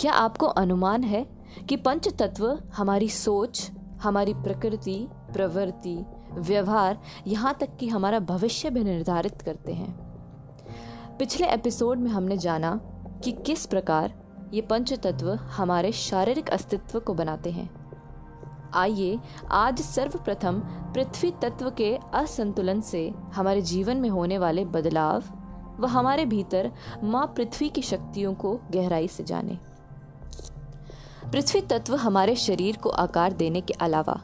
[0.00, 1.26] क्या आपको अनुमान है
[1.68, 3.70] कि पंच तत्व हमारी सोच,
[4.02, 9.92] हमारी प्रकृति, प्रवृत्ति, व्यवहार यहाँ तक कि हमारा भविष्य भी निर्धारित करते हैं?
[11.18, 12.80] पिछले एपिसोड में हमने जाना
[13.24, 14.14] कि किस प्रकार
[14.54, 17.70] ये पंच तत्व हमारे शारीरिक अस्तित्व को बनाते हैं।
[18.74, 19.18] आइए,
[19.50, 25.22] आज सर्वप्रथम पृथ्वी तत्व के असंतुलन से हमारे जीवन में होने वाले बदलाव
[25.80, 26.72] व हमारे भीतर
[27.04, 29.58] माँ पृथ्वी की शक्तियों को गहराई से जाने।
[31.32, 34.20] पृथ्वी तत्व हमारे शरीर को आकार देने के अलावा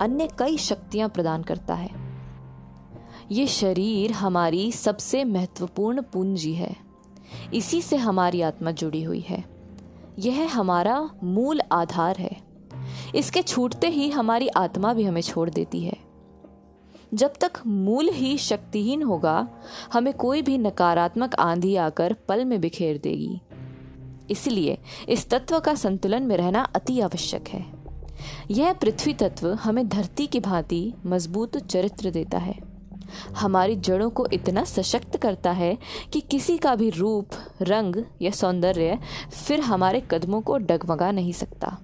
[0.00, 1.90] अन्य कई शक्तियाँ प्रदान करता है।
[3.32, 6.76] ये शरीर हमारी सबसे महत्वपूर्ण पूंजी है।
[7.54, 9.44] इसी से हमारी आत्मा जुड़ी हुई है।
[10.18, 12.36] यह हमारा मूल आधार है।
[13.14, 15.96] इसके छूटते ही हमारी आत्मा भी हमें छोड़ देती है।
[17.14, 19.48] जब तक मूल ही शक्तिहीन होगा,
[19.92, 23.40] हमें कोई भी नकारात्मक आंधी आकर पल में बिखेर देगी।
[24.30, 27.64] इसलिए इस तत्व का संतुलन में रहना अति आवश्यक है।
[28.50, 32.54] यह पृथ्वी तत्व हमें धरती की भांति मज़बूत चरित्र देता है।
[33.36, 35.76] हमारी जड़ों को इतना सशक्त करता है
[36.12, 37.28] कि किसी का भी रूप,
[37.62, 38.98] रंग या सौंदर्य
[39.46, 41.76] फिर हमारे कदमों को डगमगा नहीं सकता।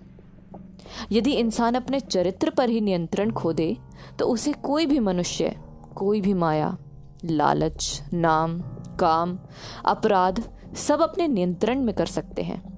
[1.13, 3.77] यदि इंसान अपने चरित्र पर ही नियंत्रण खो दे
[4.19, 5.57] तो उसे कोई भी मनुष्य,
[5.97, 6.77] कोई भी माया,
[7.25, 8.61] लालच, नाम,
[9.01, 9.39] काम,
[9.85, 10.43] अपराध
[10.75, 12.73] सब अपने नियंत्रण में कर सकते हैं।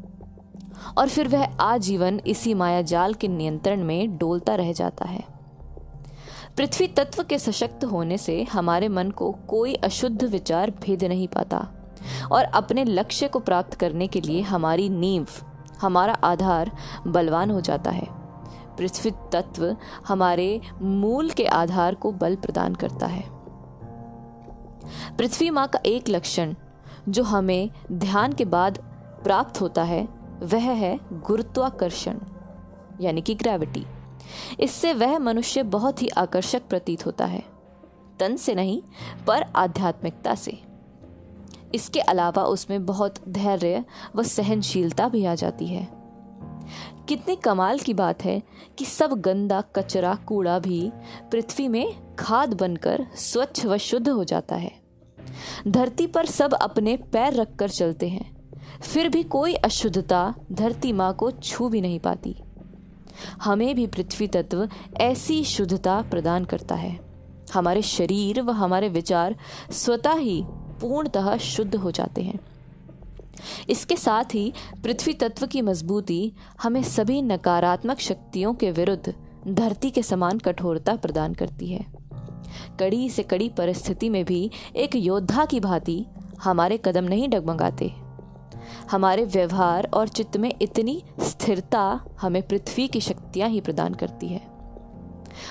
[0.99, 5.25] और फिर वह आजीवन इसी माया जाल के नियंत्रण में डोलता रह जाता है।
[6.57, 11.69] पृथ्वी तत्व के सशक्त होने से हमारे मन को कोई अशुद्ध विचार भेद नहीं पाता
[12.33, 15.27] और अपने लक्ष्य को प्राप्त करने के लिए हमारी नींव,
[15.81, 16.71] हमारा आधार
[17.07, 18.07] बलवान हो जाता है।
[18.79, 19.77] पृथ्वी तत्व
[20.09, 23.25] हमारे मूल के आधार को बल प्रदान करता है।
[25.17, 26.55] पृथ्वी माँ का एक लक्षण
[27.09, 28.79] जो हमें ध्यान के बाद
[29.25, 30.09] प्राप्त होता है,
[30.43, 32.19] वह है गुरुत्वाकर्षण,
[33.01, 33.87] यानी कि ग्रेविटी
[34.61, 37.45] इससे वह मनुष्य बहुत ही आकर्षक प्रतीत होता है,
[38.21, 38.83] तन से नहीं,
[39.27, 40.63] पर आध्यात्मिकता से.
[41.75, 43.85] इसके अलावा उसमें बहुत धैर्य
[44.17, 45.89] व सहनशीलता भी आ जाती है.
[47.09, 48.43] कितनी कमाल की बात है
[48.79, 50.93] कि सब गंदा, कचरा, कूड़ा भी
[51.31, 54.84] पृथ्वी में खाद बनकर स्वच्छ व शुद्ध हो जाता है.
[55.69, 58.35] धरती पर सब अपने पैर रखकर चलते हैं।
[58.81, 62.37] फिर भी कोई अशुद्धता धरती माँ को छू भी नहीं पाती।
[63.43, 67.01] हमें भी पृथ्वी तत्व ऐसी शुद्धता प्रदान करता है।
[67.55, 69.37] हमारे शरीर व हमारे विचार
[69.71, 70.45] स्वतः ही
[70.81, 72.39] पूर्णतः शुद्ध हो जाते हैं।
[73.69, 76.33] इसके साथ ही पृथ्वी तत्व की मजबूती
[76.63, 79.15] हमें सभी नकारात्मक शक्तियों के विरुद्ध
[79.49, 82.04] धरती के समान कठोरता प्रदान करती है।
[82.81, 86.07] कड़ी से कड़ी परिस्थिति में भी एक योद्धा की भांति
[86.43, 87.95] हमारे कदम नहीं डगमगाते।
[88.91, 94.41] हमारे व्यवहार और चित्त में इतनी स्थिरता हमें पृथ्वी की शक्तियाँ ही प्रदान करती है।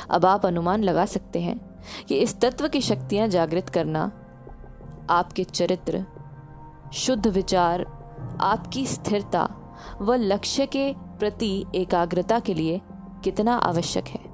[0.09, 1.59] अब आप अनुमान लगा सकते हैं
[2.07, 4.11] कि इस तत्व की शक्तियाँ जागृत करना,
[5.09, 6.05] आपके चरित्र,
[6.93, 7.85] शुद्ध विचार,
[8.41, 9.49] आपकी स्थिरता
[10.01, 12.81] व लक्ष्य के प्रति एकाग्रता के लिए
[13.23, 14.32] कितना आवश्यक है।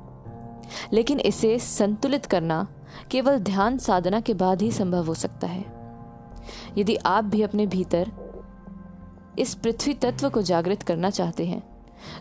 [0.94, 2.68] लेकिन इसे संतुलित करना
[3.12, 5.66] केवल ध्यान साधना के बाद ही संभव हो सकता है।
[6.78, 8.12] यदि आप भी अपने भीतर
[9.40, 11.62] इस पृथ्वी तत्व को जागृत करना चाहते हैं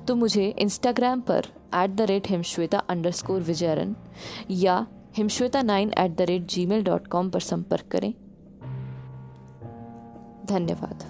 [0.07, 2.79] तो मुझे इंस्टाग्राम पर at the rate Himshweta
[3.11, 3.97] underscore Vijayran
[4.51, 8.13] या Himshweta nine at the rate Gmail dot com पर संपर्क करें।
[10.47, 11.03] धन्यवाद।